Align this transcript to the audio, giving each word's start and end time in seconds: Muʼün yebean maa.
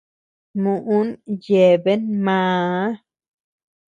Muʼün 0.61 1.07
yebean 1.45 2.03
maa. 2.25 2.85